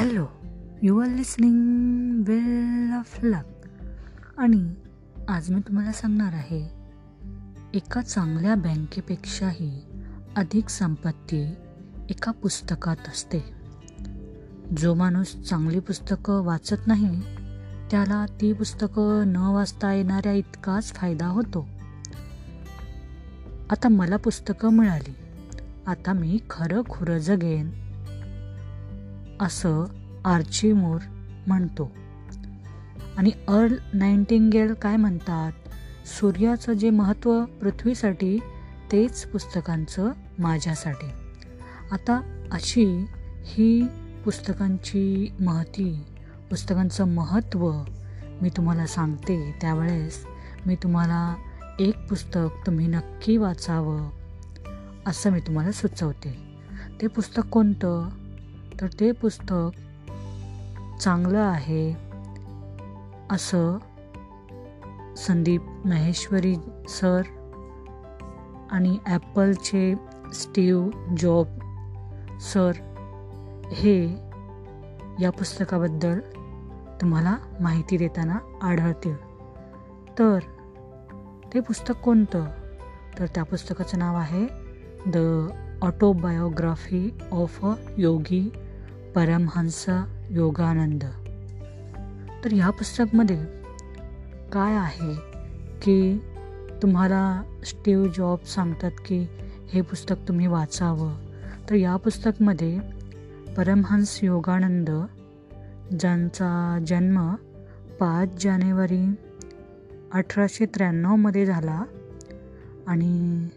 [0.00, 0.26] Hello
[0.82, 3.66] you are listening well of luck.
[4.38, 4.74] आणि
[5.28, 6.70] आज मी तुम्हाला सांगणार आहे
[7.74, 9.82] एका चांगल्या बँकेपेक्षाही
[10.36, 11.54] अधिक संपत्ती
[12.10, 13.44] एका पुस्तकात असते.
[14.76, 17.20] जो माणूस चांगली पुस्तकं वाचत नाही
[17.90, 21.68] त्याला ती पुस्तकं न वाचता येणाऱ्या इतकाच फायदा होतो.
[23.70, 25.14] आता मला पुस्तकं मिळाली.
[25.86, 27.89] आता मी खरं खुरं जगेन
[29.40, 29.84] असं
[30.24, 30.98] आर्ची मोर
[31.46, 31.92] म्हणतो.
[33.16, 35.52] आणि अर्ल नाईन्टिंगेल काय म्हणतात?
[36.06, 38.38] सूर्याचं जे महत्त्व पृथ्वीसाठी
[38.92, 41.10] तेच पुस्तकांचं माझ्यासाठी.
[41.92, 43.06] आता अशी
[43.44, 43.86] ही
[44.24, 46.04] पुस्तकांची महती
[46.50, 47.72] पुस्तकांचं महत्त्व
[48.42, 49.58] मी तुम्हाला सांगते.
[49.60, 50.26] त्यावेळेस
[50.66, 51.34] मी तुम्हाला
[51.80, 54.10] एक पुस्तक तुम्ही नक्की वाचावं
[55.06, 56.38] असं मी तुम्हाला सुचवते.
[57.00, 58.08] ते पुस्तक कोणतं?
[58.80, 59.70] तर ते पुस्तक
[61.00, 61.96] चांगलं आहे
[63.30, 63.78] असं
[65.16, 66.54] संदीप महेश्वरी
[66.88, 67.22] सर
[68.70, 69.94] आणि ॲपलचे
[70.32, 71.46] स्टीव जॉब
[72.40, 72.72] सर
[73.72, 74.16] हे
[75.20, 76.20] या पुस्तकाबद्दल
[77.00, 79.16] तुम्हाला माहिती देताना आढळतील.
[80.18, 80.38] तर
[81.54, 82.44] ते पुस्तक कोणतं?
[83.18, 84.46] तर त्या पुस्तकाचं नाव आहे
[85.06, 85.46] the
[85.82, 88.52] autobiography of a yogi
[89.14, 89.84] Paramahansa
[90.30, 91.04] Yogananda.
[92.44, 93.44] तर ह्या पुस्तकमध्ये
[94.52, 95.14] काय आहे
[95.82, 96.18] की
[96.82, 99.26] तुम्हाला स्टीव जॉब सांगतात की
[99.68, 101.14] हे पुस्तक तुम्ही वाचावं?
[101.70, 102.80] तर या पुस्तकमध्ये
[103.56, 104.90] परमहंस योगानंद
[106.00, 107.34] ज्यांचा जन्म
[108.00, 109.14] पाच जानेवारी
[110.12, 111.84] अठराशे त्र्याण्णवमध्ये झाला
[112.86, 113.48] आणि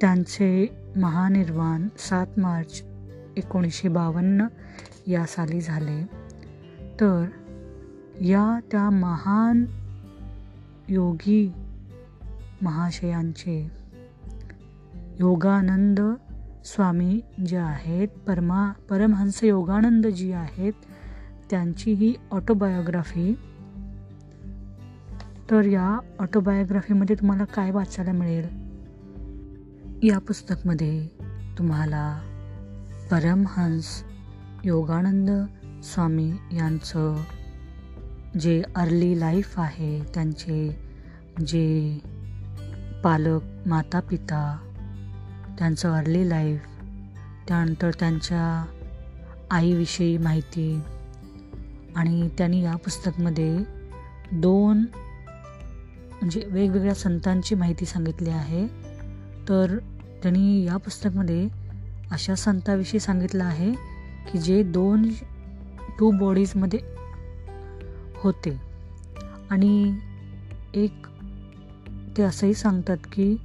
[0.00, 2.82] त्यांचे महानिर्वाण सात मार्च
[3.36, 4.46] एकोणीसशे बावन्न
[5.06, 6.02] या साली झाले.
[7.00, 7.24] तर
[8.20, 9.64] या त्या महान
[10.88, 11.52] योगी
[12.62, 13.70] महाशयांचे
[15.20, 16.00] योगानंद
[16.64, 20.72] स्वामी जे आहेत परमा परमहंस योगानंद जी आहेत
[21.50, 23.38] त्यांची ही ऑटोबायोग्राफी
[25.50, 28.64] तर या ऑटोबायोग्राफीमध्ये तुम्हाला काय वाचायला मिळेल?
[30.02, 31.08] या पुस्तकमध्ये
[31.58, 32.20] तुम्हाला
[33.10, 34.04] परमहंस
[34.64, 35.30] योगानंद
[35.84, 37.16] स्वामी यांचं
[38.40, 40.78] जे अर्ली लाईफ आहे त्यांचे
[41.46, 41.98] जे
[43.04, 44.58] पालक माता पिता
[45.58, 46.60] त्यांचं अर्ली लाईफ
[47.48, 48.66] त्यानंतर त्यांच्या
[49.50, 50.80] आईविषयी माहिती
[51.96, 53.58] आणि त्यांनी या पुस्तकमध्ये
[54.32, 54.78] दोन
[56.12, 58.66] म्हणजे वेगवेगळ्या संतांची माहिती सांगितली आहे.
[59.48, 59.78] तर
[60.22, 61.63] त्यांनी या पुस्तकमध्ये
[62.14, 63.72] अशा संताविषयी सांगितलं आहे
[64.30, 65.08] की जे दोन
[65.98, 66.80] टू बॉडीजमध्ये
[68.16, 68.60] होते.
[69.50, 69.98] आणि
[70.74, 71.06] एक
[72.16, 73.36] ते असंही सांगतात की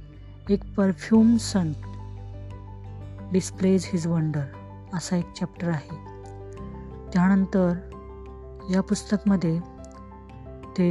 [0.50, 1.72] एक perfume sun
[3.32, 4.44] displays his wonder
[4.94, 5.96] असा एक चॅप्टर आहे.
[7.12, 7.72] त्यानंतर
[8.70, 9.58] या पुस्तकमध्ये
[10.78, 10.90] ते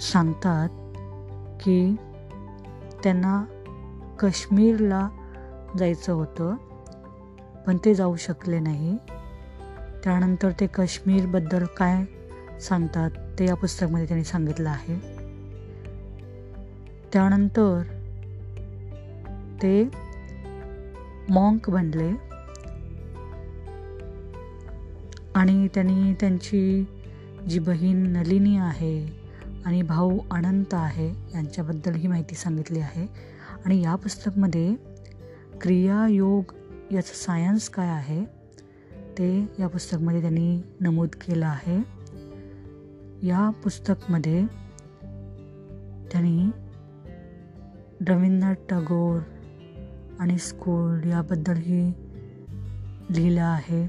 [0.00, 0.68] सांगतात
[1.64, 1.96] की
[3.02, 3.44] त्यांना
[4.20, 5.08] काश्मीरला
[5.78, 6.54] जायचं होतं
[7.66, 8.96] पण ते जाऊ शकले नाही.
[10.04, 12.04] त्यानंतर ते काश्मीरबद्दल काय
[12.60, 14.98] सांगतात ते या पुस्तकामध्ये त्यांनी सांगितलं आहे.
[17.12, 17.82] त्यानंतर
[19.62, 19.90] ते
[21.30, 22.10] मॉंक बनले
[25.34, 26.84] आणि त्यांनी त्यांची
[27.48, 29.06] जी बहीण नलिनी आहे
[29.64, 33.33] आणि भाऊ अनंत आहे यांच्याबद्दल ही माहिती सांगितली आहे.
[33.64, 34.74] आणि या पुस्तकमध्ये
[35.60, 36.54] क्रियायोग
[36.92, 38.24] याचं सायन्स काय आहे
[39.18, 41.78] ते या पुस्तकमध्ये त्यांनी नमूद केलं आहे.
[43.26, 44.46] या पुस्तकमध्ये
[46.12, 46.50] त्यांनी
[48.08, 49.20] रवींद्रनाथ टागोर
[50.18, 51.90] आणि स्कूल याबद्दलही
[53.10, 53.86] लिहिलं आहे.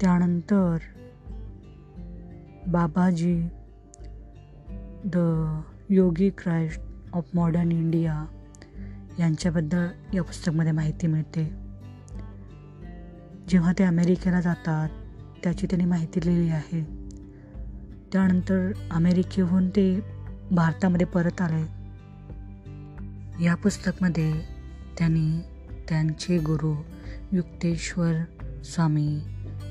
[0.00, 0.76] त्यानंतर
[2.66, 3.48] Babaji
[5.04, 5.16] the
[5.90, 6.80] yogi Christ
[7.12, 8.24] of modern India
[9.18, 11.44] यांच्याबद्दल या पुस्तकमध्ये माहिती मिळते.
[13.48, 14.88] जेव्हा ते अमेरिकेला जातात
[15.44, 17.08] त्याची त्यांनी माहिती लिहिली आहे.
[18.12, 20.00] त्यानंतर अमेरिकेहून ते
[20.50, 21.80] भारतामध्ये परत आले.
[23.44, 24.32] या पुस्तकमध्ये
[24.98, 25.40] त्यांनी
[25.88, 26.74] त्यांचे गुरु
[27.32, 28.12] युक्तेश्वर
[28.64, 29.20] स्वामी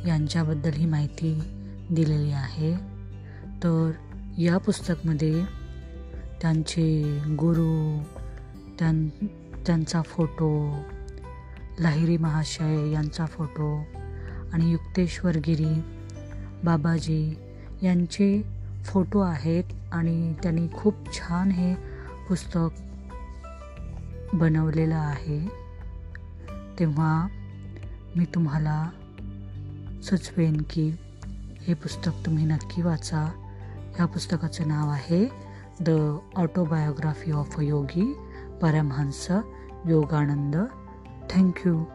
[0.08, 1.40] यांच्याबद्दल ही माहिती
[1.92, 2.76] दिलेली आहे.
[3.64, 3.92] तर
[4.38, 5.59] या पुस्तकमध्ये
[6.42, 8.04] त्यांचे गुरु
[8.80, 9.10] त्यां
[9.66, 10.76] त्यांचा फोटो
[11.80, 13.84] लाहिरी महाशय यांचा फोटो
[14.54, 15.82] आणि युक्तेश्वर गिरी
[16.64, 17.36] बाबाजी
[17.82, 18.42] यांचे
[18.84, 21.76] फोटो आहेत आणि त्यांनी खूप छान हे
[22.30, 22.70] पुस्तक
[24.34, 25.52] बनवलेलं आहे.
[26.80, 27.28] तेव्हा
[28.16, 28.90] मी तुम्हाला
[30.04, 30.96] सुचवेन की
[31.68, 33.26] हे पुस्तक तुम्ही नक्की वाचा.
[33.96, 35.49] ह्या पुस्तकाचं नाव आहे
[35.80, 38.16] the autobiography of a yogi,
[38.60, 39.46] Paramhansa
[39.86, 40.72] Yogananda.
[41.28, 41.88] Thank you.